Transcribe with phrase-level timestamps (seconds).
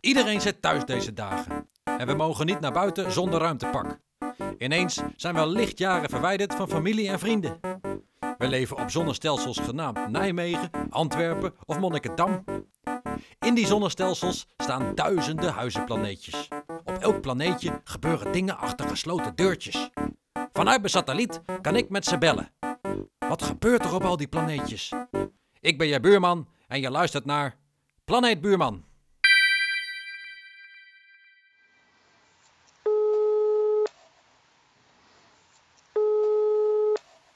[0.00, 1.68] Iedereen zit thuis deze dagen.
[1.84, 4.00] En we mogen niet naar buiten zonder ruimtepak.
[4.58, 7.60] Ineens zijn we al lichtjaren verwijderd van familie en vrienden.
[8.38, 12.44] We leven op zonnestelsels genaamd Nijmegen, Antwerpen of Monnikendam.
[13.38, 16.48] In die zonnestelsels staan duizenden huizenplaneetjes.
[16.84, 19.90] Op elk planeetje gebeuren dingen achter gesloten deurtjes.
[20.52, 22.52] Vanuit mijn satelliet kan ik met ze bellen.
[23.18, 24.92] Wat gebeurt er op al die planeetjes?
[25.60, 27.56] Ik ben je buurman en je luistert naar
[28.08, 28.84] Planeet Buurman.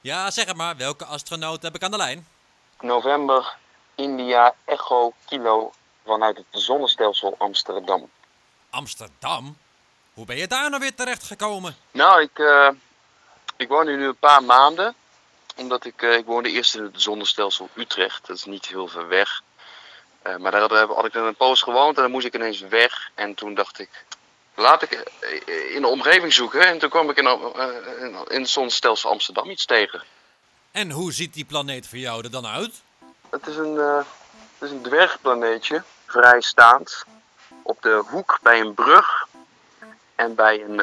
[0.01, 0.77] Ja, zeg het maar.
[0.77, 2.27] Welke astronaut heb ik aan de lijn?
[2.81, 3.55] November,
[3.95, 5.73] India, Echo, Kilo,
[6.05, 8.09] vanuit het zonnestelsel Amsterdam.
[8.69, 9.57] Amsterdam?
[10.13, 11.75] Hoe ben je daar nou weer terecht gekomen?
[11.91, 12.69] Nou, ik, eh,
[13.57, 14.95] ik woon hier nu een paar maanden.
[15.55, 18.27] Omdat ik, eh, ik woonde eerst in het zonnestelsel Utrecht.
[18.27, 19.41] Dat is niet heel ver weg.
[20.23, 23.09] Eh, maar daar had, ik een poos gewoond en dan moest ik ineens weg.
[23.15, 23.89] En toen dacht ik,
[24.55, 26.67] laat ik eh, in de omgeving zoeken.
[26.67, 27.67] En toen kwam ik in, eh,
[27.99, 30.03] in- in het zonnestelsel Amsterdam iets tegen.
[30.71, 32.81] En hoe ziet die planeet voor jou er dan uit?
[33.29, 33.97] Het is een, eh,
[34.57, 37.03] het is een dwergplaneetje, vrijstaand.
[37.63, 39.27] Op de hoek bij een brug
[40.15, 40.75] en bij een,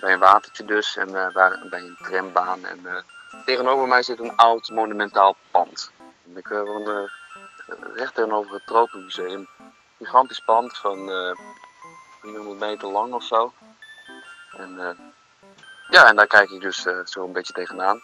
[0.00, 0.96] bij een watertje dus.
[0.96, 2.64] En waar, bij een trambaan.
[2.64, 3.04] En
[3.44, 5.90] tegenover mij zit een oud monumentaal pand.
[6.26, 6.48] En ik
[7.94, 9.48] recht tegenover het Tropenmuseum.
[9.98, 11.36] Gigantisch pand van eh
[12.22, 13.52] 300 meter lang of zo.
[14.56, 14.98] En eh,
[15.90, 18.00] ja, en daar kijk ik dus eh, zo een beetje tegenaan.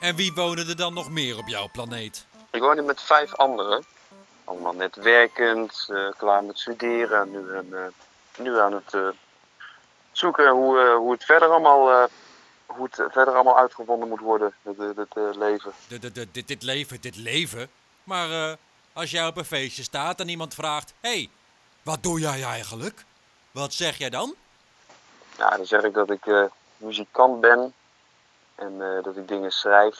[0.00, 2.26] En wie wonen er dan nog meer op jouw planeet?
[2.50, 3.84] Ik woon hier met vijf anderen.
[4.44, 7.30] Allemaal net werkend, eh, klaar met studeren.
[7.30, 7.86] Nu, aan, eh,
[8.36, 9.08] nu aan het eh,
[10.12, 12.04] zoeken hoe, eh, hoe het verder allemaal, eh,
[12.66, 14.72] hoe het verder allemaal uitgevonden moet worden, eh,
[15.32, 15.72] leven.
[15.88, 17.68] De, de, de, dit, dit leven, dit leven.
[18.04, 18.52] Maar eh,
[18.96, 21.28] als jij op een feestje staat en iemand vraagt: hey,
[21.82, 23.04] wat doe jij eigenlijk?
[23.50, 24.34] Wat zeg jij dan?
[25.38, 26.44] Ja, dan zeg ik dat ik eh,
[26.76, 27.74] muzikant ben
[28.54, 29.98] en eh, dat ik dingen schrijf.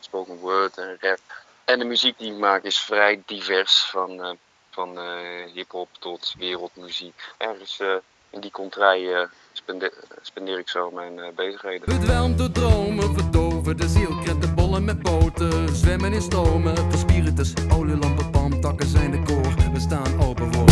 [0.00, 1.20] Spoken word en rap.
[1.64, 4.30] En de muziek die ik maak is vrij divers, van, eh,
[4.70, 7.32] van eh, hip-hop tot wereldmuziek.
[7.36, 7.94] Ergens eh,
[8.30, 9.92] in die contrai spende-
[10.22, 11.98] spendeer ik zo mijn eh, bezigheden.
[11.98, 13.14] Bedwelmd door dromen,
[15.38, 16.76] boter, zwemmen in stromen.
[16.76, 19.72] Voor spiritus, olielampen, palmtakken zijn de koor.
[19.72, 20.64] We staan open voor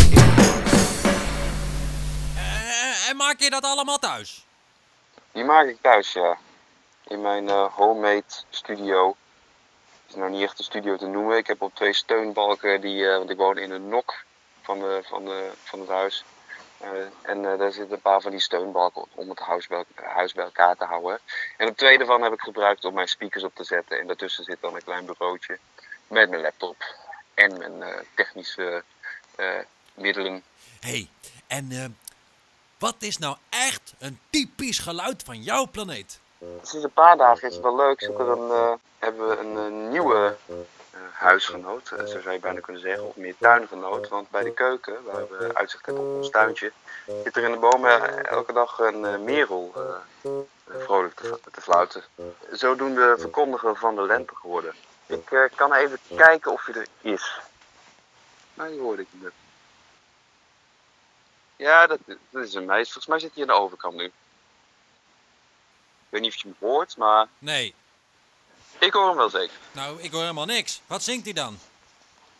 [2.35, 4.45] Eh, en maak je dat allemaal thuis?
[5.31, 6.37] Die maak ik thuis, ja.
[7.07, 9.15] In mijn eh, homemade studio.
[10.01, 11.37] Het is nou niet echt een studio te noemen.
[11.37, 14.13] Ik heb op twee steunbalken, die, eh, want ik woon in een nok
[14.61, 16.23] van, de, van, de, van het huis.
[16.77, 16.89] Eh,
[17.21, 20.43] en eh, daar zitten een paar van die steunbalken om het huis bij, huis bij
[20.43, 21.19] elkaar te houden.
[21.57, 23.99] En op twee daarvan heb ik gebruikt om mijn speakers op te zetten.
[23.99, 25.59] En daartussen zit dan een klein bureautje
[26.07, 26.83] met mijn laptop
[27.33, 28.83] en mijn eh, technische
[29.93, 30.43] middelen.
[30.79, 31.09] hey,
[31.47, 31.97] en
[32.77, 36.19] wat is nou echt een typisch geluid van jouw planeet?
[36.61, 38.01] Sinds een paar dagen is het wel leuk.
[38.01, 40.37] Een, eh, hebben we een, nieuwe
[41.25, 44.07] huisgenoot, eh, zo zou je bijna kunnen zeggen, of meer tuingenoot.
[44.07, 46.71] Want bij de keuken, waar we uitzicht hebben op ons tuintje,
[47.23, 50.29] zit er in de bomen elke dag een eh, merel eh,
[50.67, 52.03] vrolijk te, te fluiten.
[52.51, 54.73] Zodoende verkondiger van de lente geworden.
[55.05, 57.39] Ik eh, kan even kijken of hij er is.
[58.53, 59.31] Nou, die hoorde ik net.
[61.55, 61.99] Ja, dat,
[62.29, 62.91] dat is een meisje.
[62.91, 64.03] Volgens mij zit hij aan de overkant nu.
[64.03, 64.11] Ik
[66.09, 67.75] weet niet of je hem hoort, maar Nee,
[68.79, 69.55] ik hoor hem wel zeker.
[69.71, 70.81] nou, ik hoor helemaal niks.
[70.87, 71.59] Wat zingt hij dan?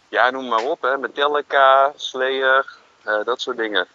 [0.09, 0.97] Ja, noem maar op, hè.
[0.97, 3.88] Metallica, Slayer, eh, dat soort dingen.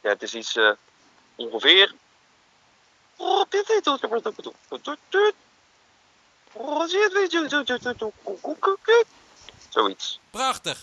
[0.00, 0.70] Ja, het is iets eh,
[1.34, 1.94] ongeveer...
[9.68, 10.20] Zoiets.
[10.30, 10.78] Prachtig.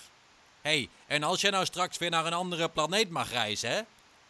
[0.61, 3.81] hey, en als jij nou straks weer naar een andere planeet mag reizen, hè?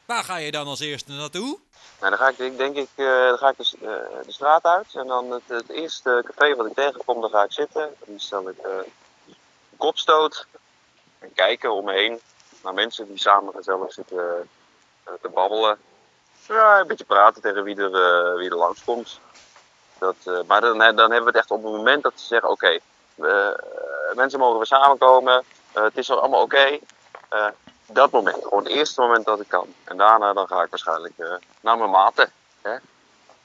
[0.06, 1.58] Waar ga je dan als eerste naartoe?
[2.00, 3.82] Nou, dan ga ik denk- ik, eh, dan ga ik de, s- eh,
[4.26, 7.96] de straat uit en dan het, eerste café wat ik tegenkom, daar ga ik zitten.
[8.06, 8.94] Dan stel ik een
[9.78, 10.46] kopstoot
[11.20, 12.20] en kijken om me heen
[12.64, 14.50] naar mensen die samen gezellig zitten
[15.04, 15.78] eh, te babbelen.
[16.48, 19.18] Ja, een beetje praten tegen wie er, wie er.
[20.00, 22.80] Dat, maar dan, dan hebben we het echt op het moment dat ze zeggen, oké,
[23.16, 23.64] we-
[24.16, 25.44] mensen mogen weer samenkomen,
[25.74, 26.80] het is allemaal oké.
[27.92, 29.68] Dat moment, gewoon het eerste moment dat ik kan.
[29.84, 32.32] En daarna dan ga ik waarschijnlijk eh, naar mijn maten.
[32.62, 32.76] Hè?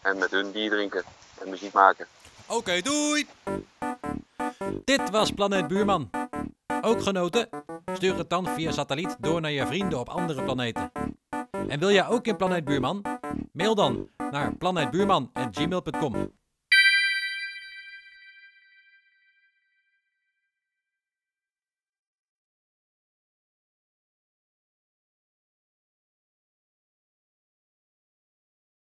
[0.03, 1.05] En met hun bier drinken
[1.41, 2.07] en muziek maken.
[2.47, 3.29] Oké, doei!
[4.85, 6.11] Dit was Planeet Buurman.
[6.83, 7.49] Ook genoten?
[7.95, 10.93] Stuur het dan via satelliet door naar je vrienden op andere planeten.
[11.69, 13.03] En wil jij ook in Planeet Buurman?
[13.53, 16.40] Mail dan naar planeetbuurman.gmail.com.